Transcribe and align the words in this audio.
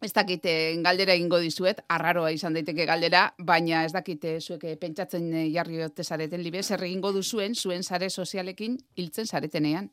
Ez 0.00 0.14
dakit 0.16 0.46
eh, 0.48 0.78
galdera 0.80 1.12
egingo 1.12 1.38
dizuet, 1.44 1.82
arraroa 1.92 2.30
izan 2.32 2.54
daiteke 2.56 2.86
galdera, 2.88 3.26
baina 3.36 3.82
ez 3.84 3.92
dakit 3.92 4.22
eh, 4.24 4.38
zuek 4.40 4.64
eh, 4.64 4.76
pentsatzen 4.80 5.26
jarri 5.52 5.82
ote 5.84 6.04
zareten 6.04 6.40
libe, 6.40 6.62
zer 6.62 6.80
egingo 6.86 7.12
duzuen 7.12 7.54
zuen 7.54 7.84
sare 7.84 8.08
sozialekin 8.08 8.78
hiltzen 8.96 9.28
zaretenean. 9.28 9.90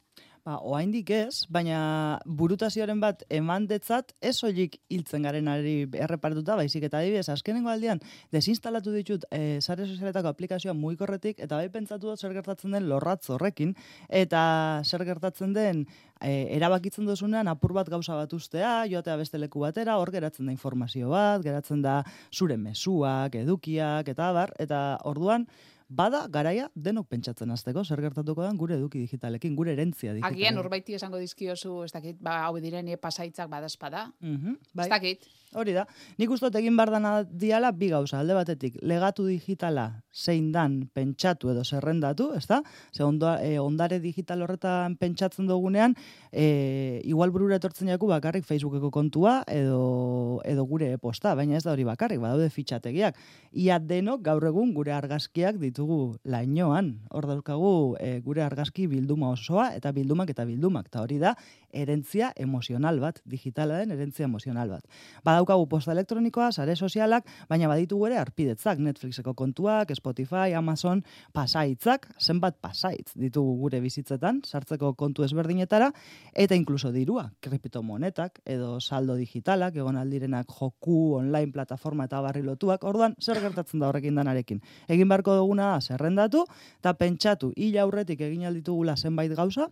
Ba, 0.48 0.62
oaindik 0.64 1.10
ez, 1.12 1.44
baina 1.52 1.78
burutazioaren 2.40 3.02
bat 3.04 3.26
eman 3.36 3.66
detzat, 3.68 4.14
ez 4.24 4.32
soilik 4.38 4.78
hiltzen 4.88 5.28
garenari 5.28 5.74
errepartuta, 6.06 6.56
baizik 6.56 6.86
eta 6.88 7.02
adibidez, 7.02 7.26
azkenengo 7.34 7.68
aldian, 7.74 8.00
desinstalatu 8.32 8.94
ditut 8.96 9.28
e, 9.28 9.60
sare 9.60 9.84
sozialetako 9.84 10.32
aplikazioa 10.32 10.72
muikorretik, 10.78 11.44
eta 11.44 11.60
bai 11.60 11.68
pentsatu 11.74 12.08
dut 12.08 12.24
zer 12.24 12.32
gertatzen 12.38 12.78
den 12.78 12.88
lorratz 12.88 13.28
horrekin, 13.36 13.76
eta 14.08 14.42
zer 14.88 15.04
gertatzen 15.12 15.52
den 15.52 15.84
e, 16.22 16.32
erabakitzen 16.56 17.12
duzunean 17.12 17.52
apur 17.52 17.76
bat 17.76 17.92
gauza 17.92 18.16
bat 18.16 18.32
ustea, 18.40 18.86
joatea 18.88 19.20
beste 19.20 19.44
leku 19.44 19.68
batera, 19.68 20.00
hor 20.00 20.16
geratzen 20.16 20.48
da 20.48 20.56
informazio 20.56 21.12
bat, 21.12 21.44
geratzen 21.44 21.84
da 21.84 22.06
zure 22.32 22.56
mezuak, 22.56 23.36
edukiak, 23.36 24.16
eta 24.16 24.32
abar, 24.32 24.56
eta 24.64 24.86
orduan, 25.12 25.44
Bada, 25.88 26.26
garaia, 26.28 26.66
denok 26.76 27.08
pentsatzen 27.08 27.52
azteko, 27.54 27.86
zer 27.88 28.02
gertatuko 28.04 28.44
den 28.44 28.58
gure 28.60 28.76
eduki 28.76 29.00
digitalekin, 29.06 29.56
gure 29.56 29.72
erentzia 29.72 30.12
digitalekin. 30.12 30.36
Agian 30.36 30.60
urbaiti 30.60 30.98
esango 30.98 31.22
dizkiozu, 31.22 31.78
ez 31.86 31.94
dakit, 31.94 32.18
ba, 32.20 32.42
hau 32.44 32.58
diren 32.60 32.90
pasaitzak 33.00 33.48
badazpada. 33.50 34.10
Mm 34.20 34.58
Ez 34.78 34.90
dakit. 34.92 35.24
Hori 35.56 35.72
da. 35.72 35.86
Nik 36.20 36.32
uste 36.36 36.50
egin 36.60 36.76
behar 36.76 36.92
dana 36.92 37.12
diala 37.24 37.72
bi 37.72 37.88
gauza, 37.88 38.20
alde 38.20 38.36
batetik, 38.36 38.76
legatu 38.84 39.24
digitala 39.26 40.04
zein 40.12 40.52
dan 40.52 40.90
pentsatu 40.94 41.54
edo 41.54 41.64
zerrendatu, 41.64 42.34
ez 42.36 42.46
da? 42.50 42.60
Ze 42.92 43.06
onda, 43.06 43.38
e, 43.42 43.58
ondare 43.60 44.02
digital 44.04 44.44
horretan 44.44 44.98
pentsatzen 45.00 45.48
dugunean, 45.48 45.96
e, 46.32 47.00
igual 47.06 47.32
burura 47.32 47.56
etortzen 47.56 47.88
jaku 47.88 48.10
bakarrik 48.12 48.44
Facebookeko 48.46 48.92
kontua 48.92 49.44
edo, 49.48 50.42
edo 50.44 50.66
gure 50.66 50.98
posta, 50.98 51.34
baina 51.34 51.56
ez 51.56 51.64
da 51.64 51.72
hori 51.72 51.88
bakarrik, 51.88 52.20
badaude 52.20 52.50
fitxategiak. 52.52 53.16
Ia 53.54 53.80
denok 53.80 54.22
gaur 54.28 54.44
egun 54.52 54.74
gure 54.76 54.92
argazkiak 54.92 55.56
ditugu 55.78 56.18
lainoan, 56.26 56.96
hor 57.14 57.28
daukagu 57.30 57.96
e, 58.02 58.18
gure 58.26 58.42
argazki 58.42 58.88
bilduma 58.90 59.30
osoa 59.30 59.70
eta 59.78 59.92
bildumak 59.94 60.32
eta 60.34 60.46
bildumak, 60.50 60.88
eta 60.90 61.04
hori 61.06 61.20
da 61.22 61.36
erentzia 61.78 62.32
emozional 62.36 62.98
bat, 63.00 63.20
digitala 63.26 63.78
den 63.78 63.92
erentzia 63.94 64.26
emozional 64.26 64.72
bat. 64.72 64.86
Badaukagu 65.28 65.68
posta 65.70 65.92
elektronikoa, 65.94 66.50
sare 66.52 66.76
sozialak, 66.76 67.28
baina 67.50 67.68
baditu 67.70 68.00
ere 68.08 68.18
arpidetzak, 68.18 68.80
Netflixeko 68.82 69.36
kontuak, 69.38 69.92
Spotify, 69.94 70.56
Amazon, 70.58 71.04
pasaitzak, 71.36 72.08
zenbat 72.20 72.58
pasaitz 72.62 73.12
ditugu 73.14 73.54
gure 73.62 73.82
bizitzetan, 73.84 74.42
sartzeko 74.46 74.94
kontu 74.98 75.28
ezberdinetara, 75.28 75.92
eta 76.34 76.58
inkluso 76.58 76.92
dirua, 76.96 77.28
kriptomonetak, 77.44 78.42
edo 78.46 78.80
saldo 78.80 79.18
digitalak, 79.20 79.78
egon 79.78 80.00
aldirenak 80.00 80.50
joku, 80.58 81.20
online, 81.20 81.52
plataforma 81.54 82.08
eta 82.08 82.24
barri 82.26 82.42
lotuak, 82.48 82.84
orduan, 82.88 83.14
zer 83.22 83.44
gertatzen 83.44 83.84
da 83.84 83.92
horrekin 83.92 84.18
danarekin. 84.18 84.64
Egin 84.88 85.10
beharko 85.12 85.36
duguna 85.38 85.67
da, 85.74 85.82
zerrendatu, 85.82 86.46
eta 86.80 86.94
pentsatu, 86.98 87.52
hila 87.56 87.84
aurretik 87.86 88.22
egin 88.28 88.48
alditugula 88.50 88.96
zenbait 88.98 89.34
gauza, 89.36 89.70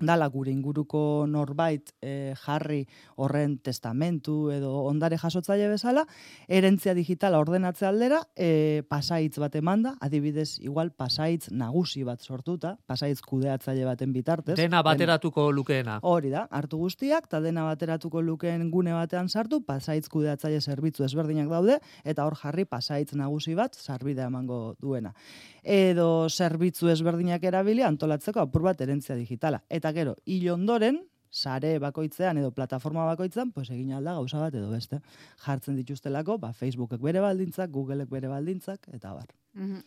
dala 0.00 0.28
gure 0.28 0.52
inguruko 0.52 1.26
norbait 1.26 1.90
e, 2.00 2.34
jarri 2.38 2.84
horren 3.16 3.56
testamentu 3.58 4.50
edo 4.54 4.70
ondare 4.86 5.18
jasotzaile 5.18 5.68
bezala, 5.72 6.04
erentzia 6.46 6.94
digitala 6.94 7.40
ordenatze 7.42 7.86
aldera, 7.86 8.20
e, 8.36 8.82
pasaitz 8.88 9.38
bat 9.42 9.56
emanda, 9.58 9.96
adibidez, 10.00 10.58
igual 10.62 10.92
pasaitz 10.92 11.50
nagusi 11.50 12.04
bat 12.06 12.22
sortuta, 12.22 12.76
pasaitz 12.86 13.20
kudeatzaile 13.26 13.84
baten 13.88 14.12
bitartez. 14.14 14.56
Dena 14.60 14.82
bateratuko 14.86 15.50
lukeena. 15.52 15.98
Hori 16.02 16.30
da, 16.30 16.46
hartu 16.50 16.78
guztiak, 16.78 17.26
eta 17.26 17.42
dena 17.42 17.66
bateratuko 17.66 18.22
lukeen 18.22 18.70
gune 18.70 18.94
batean 18.94 19.28
sartu, 19.28 19.60
pasaitz 19.66 20.06
kudeatzaile 20.08 20.60
zerbitzu 20.60 21.04
ezberdinak 21.08 21.50
daude, 21.50 21.80
eta 22.04 22.26
hor 22.26 22.38
jarri 22.38 22.64
pasaitz 22.64 23.14
nagusi 23.18 23.58
bat, 23.58 23.74
sarbidea 23.74 24.30
emango 24.30 24.76
duena 24.80 25.14
edo 25.68 26.28
zerbitzu 26.28 26.88
ezberdinak 26.88 27.42
erabili 27.44 27.82
antolatzeko 27.84 28.40
apur 28.40 28.64
bat 28.64 28.80
erentzia 28.80 29.16
digitala. 29.18 29.60
Eta 29.68 29.87
gero, 29.92 30.16
hil 30.26 30.50
ondoren, 30.52 31.02
sare 31.30 31.78
bakoitzean 31.78 32.38
edo 32.40 32.50
plataforma 32.52 33.04
bakoitzean, 33.10 33.52
pues 33.52 33.68
egin 33.70 33.92
alda 33.92 34.14
gauza 34.16 34.40
bat 34.40 34.54
edo 34.54 34.70
beste. 34.70 35.00
Jartzen 35.44 35.76
dituztelako, 35.76 36.38
ba, 36.38 36.52
Facebookek 36.52 37.02
bere 37.04 37.20
baldintzak, 37.20 37.70
Googleek 37.70 38.08
bere 38.10 38.28
baldintzak, 38.28 38.88
eta 38.94 39.12
bar. 39.14 39.28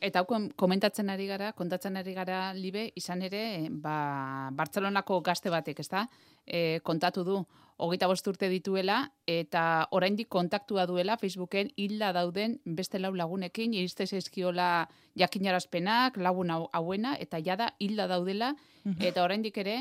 Eta 0.04 0.22
hau 0.22 0.40
komentatzen 0.60 1.10
ari 1.10 1.28
gara, 1.30 1.52
kontatzen 1.58 1.98
ari 1.98 2.14
gara 2.14 2.52
libe, 2.54 2.90
izan 2.96 3.22
ere, 3.22 3.70
ba, 3.72 4.50
Bartzelonako 4.54 5.22
gazte 5.22 5.50
batek, 5.50 5.80
ezta? 5.80 6.08
E, 6.46 6.80
kontatu 6.84 7.24
du, 7.24 7.38
hogeita 7.82 8.08
bost 8.08 8.28
urte 8.30 8.50
dituela, 8.52 9.00
eta 9.30 9.88
oraindik 9.98 10.30
kontaktua 10.30 10.86
duela 10.90 11.18
Facebooken 11.18 11.72
hilda 11.82 12.12
dauden 12.14 12.60
beste 12.66 13.02
lau 13.02 13.14
lagunekin, 13.18 13.74
iriste 13.74 14.06
zaizkiola 14.06 14.88
jakinarazpenak, 15.18 16.20
lagun 16.22 16.54
hauena, 16.54 17.16
eta 17.20 17.42
jada 17.42 17.72
hilda 17.80 18.08
daudela, 18.12 18.54
eta 19.00 19.26
oraindik 19.26 19.58
ere, 19.64 19.80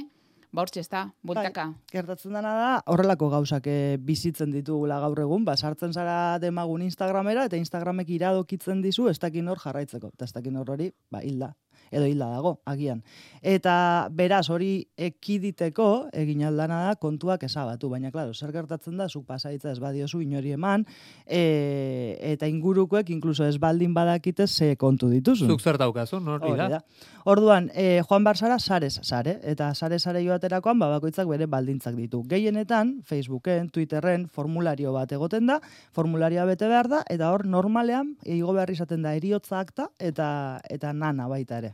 ba 0.50 0.65
hortxe 0.65 0.81
ez 0.83 0.89
da, 0.91 1.05
bultaka. 1.22 1.66
Bai, 1.71 1.93
gertatzen 1.93 2.34
dena 2.34 2.55
da, 2.56 2.71
horrelako 2.91 3.28
gauzak 3.37 3.69
e, 3.71 3.77
bizitzen 4.03 4.50
ditugula 4.55 4.99
gaur 5.05 5.21
egun, 5.22 5.44
ba, 5.44 5.56
sartzen 5.56 5.93
zara 5.93 6.39
demagun 6.43 6.83
Instagramera, 6.89 7.44
eta 7.50 7.60
Instagramek 7.60 8.10
iradokitzen 8.16 8.81
dizu, 8.83 9.10
ez 9.12 9.19
dakin 9.21 9.53
hor 9.53 9.60
jarraitzeko, 9.62 10.15
eta 10.16 10.27
ez 10.27 10.34
dakin 10.34 10.56
hor 10.56 10.72
hori, 10.77 10.91
ba, 11.12 11.22
hilda 11.22 11.53
edo 11.91 12.07
hilda 12.07 12.29
dago, 12.31 12.61
agian. 12.65 13.03
Eta 13.43 14.09
beraz, 14.15 14.49
hori 14.51 14.87
ekiditeko, 14.97 16.11
egin 16.17 16.45
aldana 16.47 16.83
da, 16.87 16.95
kontuak 17.01 17.43
esabatu, 17.49 17.91
baina, 17.91 18.13
klaro, 18.15 18.35
zer 18.35 18.53
gertatzen 18.55 19.01
da, 19.01 19.09
zuk 19.09 19.27
pasaitza 19.27 19.73
ez 19.73 19.79
badiozu 19.83 20.21
inori 20.23 20.55
eman, 20.55 20.85
e, 21.27 22.17
eta 22.33 22.49
ingurukoek, 22.51 23.11
inkluso 23.11 23.47
ez 23.49 23.57
baldin 23.59 23.95
badakite, 23.97 24.47
ze 24.47 24.75
kontu 24.77 25.11
dituzu. 25.11 25.49
Zuk 25.51 25.61
zer 25.61 25.81
daukazu, 25.81 26.21
nori 26.21 26.55
da? 26.57 26.83
Orduan, 27.25 27.71
e, 27.75 28.03
Joan 28.07 28.25
Barsara, 28.25 28.59
sarez, 28.59 29.01
sare, 29.03 29.39
eta 29.43 29.73
sare 29.75 29.99
sare 29.99 30.23
joaterakoan, 30.25 30.79
babakoitzak 30.79 31.29
bere 31.29 31.47
baldintzak 31.51 31.97
ditu. 31.99 32.23
Gehienetan, 32.29 33.01
Facebooken, 33.05 33.69
Twitterren, 33.75 34.29
formulario 34.29 34.93
bat 34.95 35.13
egoten 35.13 35.51
da, 35.51 35.61
formularioa 35.97 36.47
bete 36.53 36.69
behar 36.71 36.89
da, 36.93 37.03
eta 37.11 37.33
hor, 37.33 37.47
normalean, 37.47 38.15
igo 38.25 38.55
behar 38.57 38.73
izaten 38.73 39.03
da, 39.07 39.15
eriotza 39.19 39.61
akta, 39.61 39.91
eta, 39.99 40.31
eta 40.71 40.93
nana 40.93 41.29
baita 41.29 41.61
ere. 41.61 41.70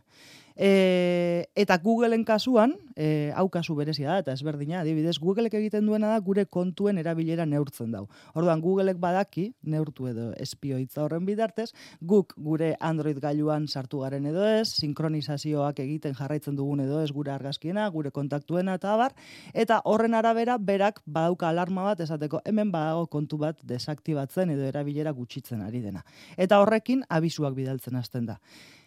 E, 0.57 1.51
eta 1.55 1.77
Googleen 1.85 2.25
kasuan, 2.25 2.73
e, 2.97 3.31
hau 3.37 3.45
kasu 3.53 3.75
berezia 3.77 4.09
da, 4.09 4.23
eta 4.23 4.33
ezberdina, 4.33 4.81
adibidez, 4.81 5.19
Googleek 5.21 5.53
egiten 5.59 5.85
duena 5.85 6.09
da 6.15 6.21
gure 6.25 6.47
kontuen 6.49 6.97
erabilera 6.97 7.45
neurtzen 7.45 7.93
dau. 7.93 8.07
Orduan, 8.33 8.63
Googleek 8.65 8.97
badaki, 8.97 9.51
neurtu 9.69 10.09
edo 10.09 10.31
espioitza 10.41 11.03
horren 11.05 11.27
bidartez, 11.29 11.69
guk 12.01 12.33
gure 12.41 12.73
Android 12.81 13.21
gailuan 13.21 13.67
sartu 13.69 14.01
garen 14.01 14.31
edo 14.33 14.47
ez, 14.49 14.71
sinkronizazioak 14.81 15.83
egiten 15.85 16.17
jarraitzen 16.17 16.57
dugun 16.57 16.81
edo 16.87 17.03
ez 17.05 17.13
gure 17.13 17.35
argazkiena, 17.37 17.85
gure 17.93 18.11
kontaktuena 18.11 18.79
eta 18.81 18.95
abar, 18.95 19.13
eta 19.53 19.83
horren 19.85 20.17
arabera 20.17 20.57
berak 20.57 21.03
badauka 21.05 21.51
alarma 21.53 21.85
bat 21.91 22.01
esateko 22.01 22.41
hemen 22.49 22.73
badago 22.73 23.05
kontu 23.13 23.37
bat 23.45 23.61
desaktibatzen 23.61 24.57
edo 24.57 24.65
erabilera 24.65 25.13
gutxitzen 25.13 25.61
ari 25.61 25.85
dena. 25.85 26.01
Eta 26.41 26.63
horrekin 26.65 27.05
abisuak 27.13 27.53
bidaltzen 27.61 28.01
hasten 28.01 28.33
da 28.33 28.41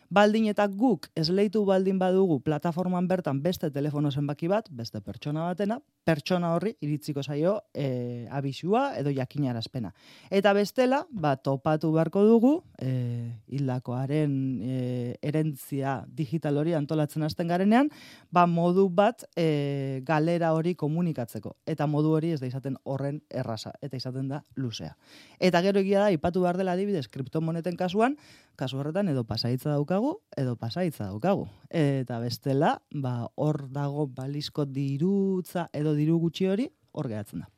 baldin 0.09 0.47
eta 0.50 0.66
guk 0.68 1.08
esleitu 1.18 1.62
baldin 1.66 2.00
badugu 2.02 2.40
plataforman 2.42 3.08
bertan 3.08 3.42
beste 3.44 3.70
telefono 3.72 4.12
zenbaki 4.12 4.50
bat, 4.50 4.68
beste 4.74 5.02
pertsona 5.06 5.46
batena, 5.46 5.80
pertsona 6.06 6.56
horri 6.56 6.74
iritziko 6.81 7.22
zaio 7.24 7.59
e, 7.74 8.25
abisua 8.34 8.96
edo 8.97 9.14
jakinarazpena. 9.14 9.94
Eta 10.34 10.53
bestela, 10.58 11.03
ba, 11.12 11.36
topatu 11.38 11.92
beharko 11.94 12.24
dugu, 12.25 12.53
e, 12.81 13.30
hildakoaren 13.53 14.34
e, 14.66 14.80
erentzia 15.22 16.00
digital 16.08 16.58
hori 16.58 16.74
antolatzen 16.74 17.24
hasten 17.24 17.47
garenean, 17.47 17.91
ba, 18.31 18.47
modu 18.50 18.88
bat 18.90 19.28
e, 19.38 20.02
galera 20.08 20.53
hori 20.58 20.74
komunikatzeko. 20.76 21.56
Eta 21.70 21.86
modu 21.88 22.16
hori 22.18 22.34
ez 22.34 22.41
da 22.41 22.50
izaten 22.50 22.80
horren 22.84 23.22
erraza, 23.30 23.76
eta 23.81 23.97
izaten 23.97 24.28
da 24.34 24.44
luzea. 24.56 24.96
Eta 25.40 25.62
gero 25.62 25.85
egia 25.85 26.08
da, 26.08 26.12
ipatu 26.16 26.41
behar 26.41 26.58
dela 26.58 26.73
adibidez, 26.73 27.05
kriptomoneten 27.14 27.78
kasuan, 27.78 28.17
kasu 28.59 28.82
horretan 28.82 29.08
edo 29.12 29.23
pasaitza 29.23 29.70
daukagu, 29.99 30.22
edo 30.37 30.55
pasaitza 30.55 31.05
daukagu. 31.05 31.47
Eta 31.69 32.19
bestela, 32.19 32.81
ba, 32.91 33.29
hor 33.35 33.67
dago 33.72 34.07
balizko 34.07 34.66
dirutza 34.66 35.69
edo 35.73 35.93
diru 35.93 36.19
gutxi 36.19 36.47
hori, 36.47 36.69
hor 36.91 37.07
gehatzen 37.07 37.43
da. 37.43 37.49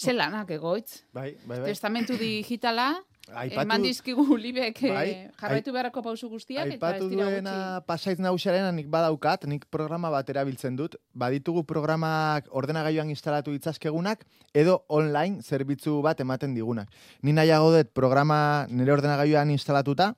Zelanak 0.00 0.50
egoitz. 0.50 1.04
Bai, 1.12 1.36
bai, 1.44 1.58
bai. 1.60 1.68
Testamentu 1.68 2.16
digitala, 2.16 2.94
Aipatu, 3.30 3.62
eman 3.62 3.82
dizkigu 3.84 4.36
libek 4.40 4.80
eh, 4.88 4.90
bai, 4.90 5.10
jarraitu 5.38 5.70
beharrako 5.74 6.02
pausu 6.02 6.30
guztiak, 6.32 6.66
eta 6.66 6.88
Aipatu 6.88 7.10
dira 7.10 7.28
duena 7.28 7.52
gutxi. 7.52 7.86
pasaitz 7.86 8.18
nagusiarena 8.18 8.72
nik 8.72 8.88
badaukat, 8.90 9.44
nik 9.46 9.66
programa 9.70 10.10
bat 10.10 10.30
erabiltzen 10.32 10.74
dut. 10.78 10.96
Baditugu 11.12 11.62
programak 11.68 12.48
ordenagailuan 12.50 13.12
instalatu 13.12 13.52
ditzazkegunak, 13.54 14.24
edo 14.54 14.80
online 14.88 15.42
zerbitzu 15.42 16.00
bat 16.02 16.20
ematen 16.24 16.56
digunak. 16.56 16.88
Ni 17.22 17.36
nahiago 17.36 17.70
dut 17.76 17.92
programa 17.94 18.66
nire 18.70 18.96
ordenagailuan 18.96 19.52
instalatuta, 19.52 20.14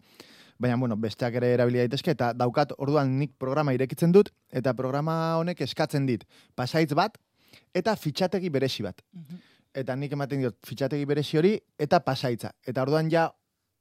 baina 0.63 0.79
bueno, 0.79 0.97
besteak 0.97 1.35
ere 1.41 1.53
erabili 1.57 1.83
daitezke 1.83 2.15
eta 2.15 2.33
daukat 2.39 2.77
orduan 2.79 3.19
nik 3.19 3.35
programa 3.39 3.75
irekitzen 3.75 4.15
dut 4.15 4.31
eta 4.51 4.75
programa 4.79 5.37
honek 5.41 5.61
eskatzen 5.67 6.07
dit 6.07 6.25
pasaitz 6.55 6.93
bat 6.95 7.19
eta 7.75 7.97
fitxategi 7.97 8.51
beresi 8.51 8.87
bat. 8.87 9.03
eta 9.75 9.97
nik 9.97 10.13
ematen 10.13 10.43
diot 10.43 10.59
fitxategi 10.69 11.07
berezi 11.09 11.39
hori, 11.41 11.53
eta 11.81 12.01
pasaitza. 12.05 12.53
Eta 12.69 12.83
orduan 12.85 13.09
ja, 13.13 13.29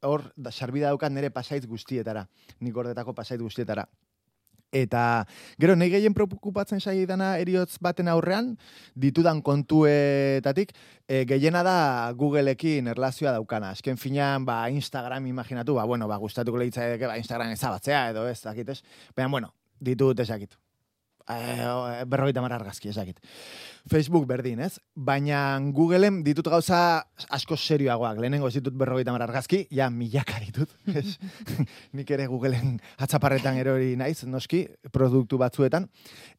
hor, 0.07 0.23
da, 0.35 0.51
sarbida 0.51 0.91
daukat 0.91 1.11
nire 1.11 1.29
pasaitz 1.35 1.65
guztietara. 1.67 2.25
Nik 2.59 2.73
gordetako 2.73 3.13
pasaitz 3.17 3.41
guztietara. 3.41 3.85
Eta, 4.71 5.27
gero, 5.59 5.75
nahi 5.75 5.91
gehien 5.91 6.15
preokupatzen 6.15 6.79
sai 6.79 7.03
dana 7.05 7.33
eriotz 7.43 7.75
baten 7.83 8.07
aurrean, 8.07 8.53
ditudan 8.95 9.41
kontuetatik, 9.43 10.71
e, 11.07 11.25
gehiena 11.27 11.59
da 11.67 11.75
Googleekin 12.15 12.87
erlazioa 12.87 13.35
daukana. 13.35 13.73
Azken 13.75 13.99
finean, 13.99 14.47
ba, 14.47 14.63
Instagram 14.71 15.27
imaginatu, 15.27 15.75
ba, 15.75 15.83
bueno, 15.83 16.07
ba, 16.07 16.17
gustatuko 16.23 16.63
lehitzai 16.63 16.95
ba, 17.03 17.17
Instagram 17.19 17.51
ezabatzea, 17.51 18.09
edo 18.15 18.27
ez, 18.31 18.39
dakit 18.47 18.69
ez. 18.69 18.81
Baina, 19.15 19.31
bueno, 19.35 19.53
ditut 19.79 20.23
ezakit. 20.23 20.55
Eh, 21.29 22.03
berrogeita 22.07 22.41
mar 22.41 22.53
argazki, 22.53 22.89
ezakit. 22.89 23.19
Facebook 23.89 24.27
berdin, 24.29 24.59
ez? 24.61 24.79
Baina 24.95 25.59
Googleen 25.73 26.21
ditut 26.25 26.47
gauza 26.51 27.01
asko 27.33 27.57
serioagoak. 27.57 28.19
Lehenengo 28.21 28.49
ez 28.49 28.55
ditut 28.59 28.75
berrogeita 28.77 29.13
mar 29.13 29.23
argazki, 29.25 29.63
ja 29.71 29.89
milaka 29.89 30.39
ditut. 30.43 30.73
Ez? 31.01 31.17
Nik 31.97 32.09
ere 32.13 32.27
Googleen 32.29 32.77
atzaparretan 33.01 33.57
erori 33.57 33.95
naiz, 33.97 34.23
noski, 34.29 34.63
produktu 34.93 35.39
batzuetan. 35.41 35.87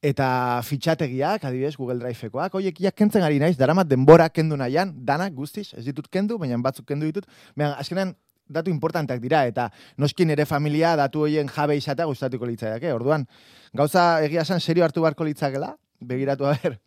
Eta 0.03 0.27
fitxategiak, 0.67 1.45
adibidez, 1.49 1.75
Google 1.77 1.99
Driveekoak, 2.03 2.55
oiek 2.61 2.79
ja 2.83 2.93
kentzen 2.95 3.27
ari 3.27 3.41
naiz, 3.43 3.57
daramat 3.59 3.91
denbora 3.91 4.29
kendu 4.31 4.59
nahian, 4.59 4.95
danak 5.07 5.35
guztiz, 5.35 5.73
ez 5.75 5.87
ditut 5.89 6.11
kendu, 6.13 6.39
baina 6.39 6.61
batzuk 6.63 6.87
kendu 6.87 7.11
ditut. 7.11 7.27
Baina, 7.57 7.75
azkenean, 7.83 8.15
datu 8.49 8.71
importanteak 8.71 9.21
dira, 9.23 9.45
eta 9.47 9.69
noskin 9.97 10.31
ere 10.31 10.47
familia 10.47 10.97
datu 10.97 11.27
hoien 11.27 11.49
jabe 11.49 11.77
izatea 11.77 12.07
gustatuko 12.07 12.47
litzaiake. 12.47 12.93
Orduan, 12.93 13.27
gauza 13.73 14.23
egia 14.25 14.43
esan 14.43 14.61
serio 14.61 14.85
hartu 14.85 15.05
beharko 15.05 15.25
litzakela, 15.25 15.77
begiratu 16.01 16.51
ber. 16.51 16.79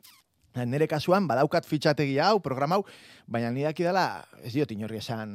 Nere 0.55 0.87
kasuan, 0.87 1.25
badaukat 1.27 1.65
fitxategia 1.67 2.29
hau, 2.29 2.39
programa 2.39 2.77
hau, 2.77 2.85
baina 3.27 3.49
ni 3.51 3.65
daki 3.65 3.83
dela, 3.83 4.23
ez 4.39 4.53
diot 4.53 4.71
inorri 4.71 5.01
esan 5.01 5.33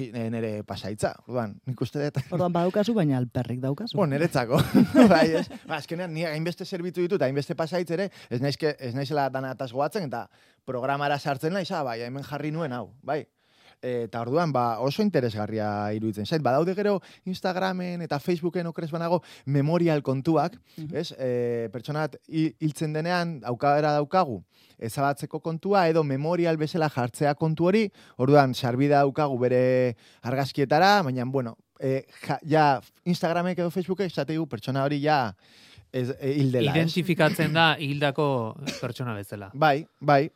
eh, 0.00 0.30
nere 0.32 0.62
pasaitza. 0.64 1.10
Orduan, 1.26 1.52
nik 1.68 1.82
uste 1.84 2.00
dut. 2.00 2.22
Orduan, 2.32 2.54
badaukazu, 2.54 2.94
baina 2.96 3.18
alperrik 3.20 3.60
daukazu. 3.60 3.98
Bon, 4.00 4.08
niretzako. 4.08 4.56
bai, 5.12 5.26
ez. 5.42 5.44
Ba, 5.66 5.76
azkenean, 5.76 6.14
ni 6.16 6.24
hainbeste 6.24 6.64
zerbitu 6.64 7.04
ditut, 7.04 7.20
hainbeste 7.20 7.54
pasaitz 7.58 7.90
ere, 7.98 8.08
ez 8.32 8.40
naizke, 8.40 8.72
ez 8.80 8.94
naizela 8.96 9.28
dana 9.28 9.52
goatzen, 9.60 10.08
eta 10.08 10.24
programara 10.64 11.18
sartzen 11.18 11.52
naiz, 11.52 11.68
ah, 11.72 11.84
bai, 11.84 12.00
hemen 12.08 12.24
jarri 12.24 12.50
nuen 12.50 12.72
hau, 12.72 12.94
bai. 13.04 13.26
Eta 13.82 14.20
orduan, 14.20 14.52
ba, 14.52 14.78
oso 14.80 15.02
interesgarria 15.02 15.92
iruditzen 15.94 16.26
zait. 16.26 16.42
Badaude 16.42 16.74
gero 16.74 17.00
Instagramen 17.24 18.02
eta 18.02 18.18
Facebooken 18.18 18.66
okrez 18.66 18.90
banago 18.90 19.22
memorial 19.44 20.02
kontuak, 20.02 20.56
Mhm. 20.76 20.96
ez? 20.96 21.12
E, 21.18 21.68
pertsonat 21.72 22.16
hi- 22.28 22.54
hiltzen 22.60 22.92
denean 22.92 23.40
aukadera 23.44 23.92
daukagu 23.92 24.42
ezabatzeko 24.78 25.40
kontua 25.40 25.88
edo 25.88 26.02
memorial 26.04 26.56
bezala 26.56 26.88
jartzea 26.90 27.34
kontu 27.34 27.66
hori, 27.66 27.90
orduan 28.18 28.54
sarbida 28.54 28.98
daukagu 29.04 29.38
bere 29.38 29.96
argazkietara, 30.22 31.02
baina, 31.02 31.24
bueno, 31.24 31.56
e, 31.80 32.04
ja, 32.26 32.38
ja 32.42 32.80
Instagramek 33.04 33.58
edo 33.58 33.70
Facebookek 33.70 34.06
esategu 34.10 34.46
pertsona 34.48 34.84
hori 34.84 35.00
ja 35.00 35.34
ez, 35.92 36.10
e, 36.20 36.32
hildela, 36.32 36.72
ez? 36.72 36.76
Identifikatzen 36.76 37.52
da 37.52 37.76
hildako 37.78 38.56
pertsona 38.80 39.14
bezala. 39.14 39.50
Bai, 39.54 39.86
bai, 40.00 40.30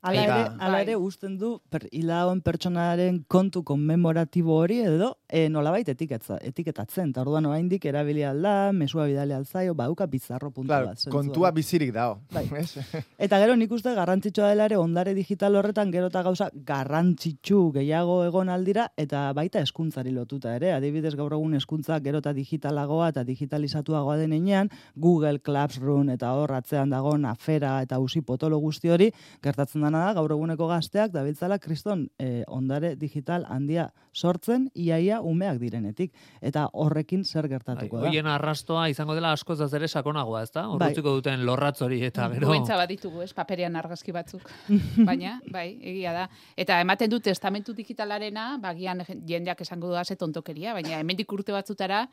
Ala 0.00 0.22
Eta- 0.22 0.34
ere, 0.38 0.50
ala 0.62 0.72
Bai. 0.76 0.82
ere 0.82 0.94
usten 0.96 1.36
du 1.38 1.48
per, 1.68 1.88
hilagoen 1.90 2.40
pertsonaren 2.40 3.24
kontu 3.26 3.64
konmemoratibo 3.66 4.54
hori 4.54 4.78
edo 4.86 5.16
e, 5.28 5.48
nolabait 5.50 5.88
etiketza, 5.88 6.36
etiketatzen. 6.38 7.12
Ta 7.12 7.24
orduan 7.24 7.46
oraindik 7.50 7.84
erabili 7.90 8.22
alda, 8.22 8.70
mesua 8.72 9.08
bidali 9.10 9.34
alzaio, 9.34 9.74
baduka 9.74 10.06
bizarro 10.06 10.52
puntu 10.52 10.68
claro, 10.68 10.92
bat. 10.92 11.02
kontua 11.10 11.50
bizirik 11.50 11.90
dago. 11.92 12.20
Bai. 12.30 12.46
Eta 13.18 13.40
gero 13.42 13.56
nik 13.56 13.72
uste 13.74 13.90
garrantzitsua 13.96 14.52
dela 14.52 14.68
ere 14.70 14.78
ondare 14.78 15.14
digital 15.14 15.56
horretan 15.58 15.90
gero 15.90 16.06
eta 16.12 16.22
gauza 16.22 16.48
garrantzitsu 16.54 17.72
gehiago 17.74 18.20
egon 18.24 18.48
aldira 18.48 18.92
eta 18.96 19.32
baita 19.32 19.58
eskuntzari 19.66 20.14
lotuta 20.14 20.54
ere. 20.54 20.72
Adibidez 20.76 21.16
gaur 21.18 21.34
egun 21.34 21.58
eskuntza 21.58 21.98
gero 22.04 22.22
eta 22.22 22.32
digitalagoa 22.32 23.10
eta 23.10 23.24
digitalizatuagoa 23.24 24.16
denean 24.16 24.70
Google 24.94 25.40
Classroom 25.40 26.14
eta 26.14 26.32
hor 26.38 26.54
atzean 26.54 26.90
dago 26.90 27.16
afera 27.26 27.82
eta 27.82 27.98
usi 27.98 28.20
potolo 28.20 28.58
guzti 28.58 28.90
hori 28.90 29.10
gertatzen 29.42 29.87
dana 29.88 30.04
da 30.06 30.14
gaur 30.18 30.32
eguneko 30.36 30.68
gazteak 30.70 31.12
dabiltzala 31.14 31.58
kriston 31.58 32.06
eh, 32.18 32.44
ondare 32.46 32.94
digital 32.96 33.46
handia 33.48 33.88
sortzen 34.12 34.68
iaia 34.74 35.20
umeak 35.24 35.58
direnetik 35.62 36.12
eta 36.40 36.68
horrekin 36.72 37.24
zer 37.24 37.48
Bai, 37.48 37.56
gertatuko 37.56 38.00
da. 38.02 38.08
Hoien 38.08 38.28
arrastoa 38.28 38.88
izango 38.92 39.16
dela 39.16 39.32
askoz 39.32 39.60
ez 39.64 39.72
ere 39.74 39.88
sakonagoa, 39.88 40.42
ezta? 40.46 40.64
Bai. 40.66 40.76
Horretziko 40.76 41.14
duten 41.18 41.44
lorratz 41.48 41.80
hori 41.82 42.00
eta 42.04 42.28
gero... 42.34 42.50
Guentza 42.52 42.76
baditugu, 42.80 43.22
ez, 43.24 43.32
paperian 43.36 43.76
argazki 43.80 44.12
batzuk. 44.12 44.50
Baina, 45.08 45.38
bai, 45.52 45.68
egia 45.80 46.14
da. 46.16 46.26
Eta 46.56 46.80
ematen 46.84 47.10
du 47.10 47.20
testamentu 47.24 47.74
digitalarena, 47.76 48.50
bagian 48.62 49.04
jendeak 49.26 49.62
esango 49.64 49.92
da 49.94 50.04
ze 50.04 50.16
tontokeria, 50.16 50.74
baina 50.76 51.00
hemendik 51.00 51.32
urte 51.32 51.54
batzutara 51.54 52.06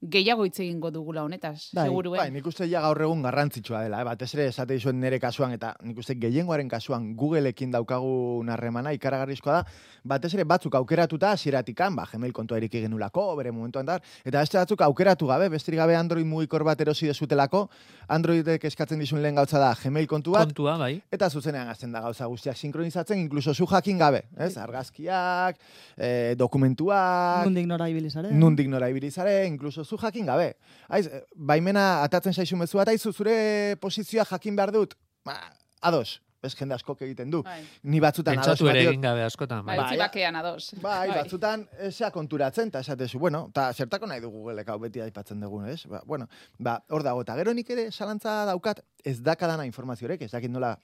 gehiago 0.00 0.44
hitz 0.46 0.60
egingo 0.62 0.92
dugula 0.94 1.24
honetaz, 1.24 1.70
Bai. 1.74 1.88
seguruen. 1.88 2.20
Bai, 2.20 2.30
nik 2.30 2.46
uste 2.46 2.68
ja 2.70 2.80
gaur 2.84 3.00
egun 3.02 3.22
garrantzitsua 3.22 3.80
dela, 3.82 4.00
eh? 4.00 4.04
batez 4.06 4.28
ere 4.36 4.44
esate 4.46 4.76
dizuen 4.76 5.00
nire 5.00 5.18
kasuan, 5.18 5.50
eta 5.56 5.72
nik 5.82 5.98
uste 5.98 6.14
gehiengoaren 6.14 6.68
kasuan 6.70 7.16
Googleekin 7.18 7.72
daukagu 7.74 8.44
harremana 8.48 8.92
ikaragarrizkoa 8.94 9.56
da, 9.56 9.64
batez 10.04 10.30
ere 10.34 10.44
batzuk 10.44 10.76
aukeratuta 10.78 11.32
hasieratikan, 11.34 11.96
ba, 11.98 12.04
Gmail 12.12 12.32
kontua 12.32 12.60
erik 12.60 12.76
genulako, 12.78 13.34
bere 13.36 13.50
momentuan 13.50 13.86
da, 13.86 13.96
eta 14.24 14.38
beste 14.38 14.58
batzuk 14.60 14.84
aukeratu 14.86 15.26
gabe, 15.26 15.48
besterik 15.50 15.80
gabe 15.82 15.96
Android 15.98 16.24
mugikor 16.26 16.62
bat 16.64 16.80
erosi 16.80 17.10
dezutelako, 17.10 17.64
Androidek 18.08 18.64
eskatzen 18.70 19.02
dizun 19.02 19.20
lehen 19.20 19.34
gautza 19.34 19.58
da 19.58 19.72
Gmail 19.82 20.06
kontu 20.06 20.30
bat, 20.36 20.46
Kontua, 20.52 20.76
bai. 20.78 21.02
eta 21.10 21.28
zuzenean 21.28 21.66
hasten 21.68 21.90
da 21.92 22.00
gauza 22.06 22.26
guztiak 22.30 22.56
sinkronizatzen, 22.56 23.18
inkluso 23.18 23.52
zu 23.52 23.66
jakin 23.66 23.98
gabe, 23.98 24.22
ez? 24.38 24.56
Argazkiak, 24.56 25.58
eh, 25.96 26.34
dokumentuak, 26.38 27.44
Nundik 27.50 27.66
nora 27.66 27.88
ibili 27.90 28.10
zare? 28.10 28.30
nundik 28.30 28.68
nora 28.68 28.88
ibili 28.90 29.10
zare, 29.10 29.44
inkluso 29.46 29.84
zu 29.88 29.98
jakin 29.98 30.28
gabe. 30.28 30.52
Aiz, 30.88 31.06
eh, 31.06 31.24
baimena 31.34 32.02
atatzen 32.04 32.34
zaizu 32.34 32.56
mezu 32.60 32.78
bat, 32.78 32.92
aizu 32.92 33.12
zure 33.12 33.76
posizioa 33.80 34.26
jakin 34.28 34.56
behar 34.56 34.72
dut, 34.74 34.94
ba, 35.24 35.38
ados, 35.80 36.20
bez 36.42 36.54
jende 36.54 36.76
askok 36.76 37.02
egiten 37.06 37.30
du. 37.32 37.40
Bai, 37.42 37.60
Ni 37.90 38.00
batzutan 38.02 38.38
ados 38.38 38.52
Pentsatu 38.52 38.70
ere 38.70 38.84
egin 38.86 39.02
gabe 39.02 39.24
askotan, 39.26 39.64
bai, 39.66 39.76
bai. 39.76 39.86
Bai. 39.90 39.98
bakean 40.04 40.38
ados. 40.38 40.68
Bai, 40.82 41.08
batzutan 41.10 41.64
esea 41.88 42.10
konturatzen, 42.14 42.70
eta 42.72 42.82
esatezu, 42.84 43.18
bueno, 43.22 43.46
eta 43.50 43.72
zertako 43.72 44.06
nahi 44.10 44.22
du 44.22 44.30
Googleek 44.34 44.70
hau 44.70 44.78
beti 44.82 45.02
aipatzen 45.02 45.40
dugu, 45.42 45.64
ez? 45.66 45.80
Ba, 45.90 46.02
bueno, 46.06 46.28
ba, 46.58 46.78
hor 46.94 47.06
dago, 47.06 47.24
eta 47.26 47.36
gero 47.40 47.54
nik 47.54 47.70
ere 47.74 47.88
salantza 47.90 48.44
daukat, 48.52 48.84
ez 49.04 49.18
dakadana 49.22 49.66
informaziorek, 49.66 50.22
ez 50.22 50.30
dakit 50.34 50.52
nola 50.54 50.76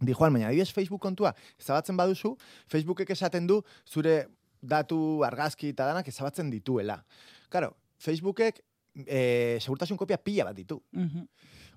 dijoan, 0.00 0.32
baina 0.34 0.48
adibidez 0.48 0.72
Facebook 0.72 1.02
kontua, 1.02 1.34
ezabatzen 1.60 1.96
baduzu, 1.96 2.34
Facebookek 2.72 3.10
esaten 3.14 3.46
du 3.46 3.60
zure 3.86 4.24
datu 4.60 5.22
argazki 5.24 5.70
eta 5.74 5.86
danak 5.88 6.08
ezabatzen 6.08 6.50
dituela. 6.52 7.00
Claro, 7.50 7.74
Facebookek 8.00 8.62
e, 9.06 9.58
segurtasun 9.60 10.00
kopia 10.00 10.18
pila 10.18 10.50
bat 10.50 10.56
ditu. 10.56 10.80
Mhm. 10.96 11.28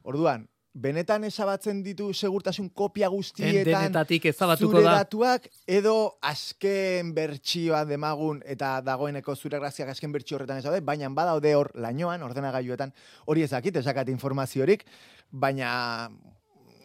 Orduan, 0.10 0.48
benetan 0.74 1.24
ezabatzen 1.28 1.84
ditu 1.86 2.10
segurtasun 2.14 2.70
kopia 2.74 3.08
En 3.08 3.14
guztietan 3.14 3.64
denetatik 3.68 4.26
ezabatuko 4.32 4.74
zure 4.74 4.84
da. 4.84 4.96
datuak 5.04 5.48
edo 5.68 6.18
azken 6.22 7.14
bertsioa 7.14 7.84
demagun 7.86 8.42
eta 8.46 8.80
dagoeneko 8.82 9.36
zure 9.36 9.60
graziak 9.62 9.90
azken 9.94 10.12
bertsio 10.12 10.38
horretan 10.38 10.58
ez 10.58 10.66
daude, 10.66 10.82
baina 10.82 11.10
badaude 11.10 11.54
hor 11.56 11.70
lainoan, 11.76 12.24
ordenagailuetan, 12.26 12.94
hori 13.28 13.46
ezakit, 13.46 13.78
ezakat 13.84 14.10
informaziorik, 14.10 14.86
baina 15.30 16.10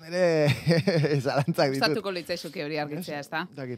ere 0.09 0.49
zalantzak 1.25 1.73
ditut. 1.73 1.81
Gustatuko 1.81 2.13
litzaizuke 2.13 2.65
hori 2.65 2.79
argitzea, 2.79 3.21
ezta? 3.25 3.47
Dakit. 3.57 3.77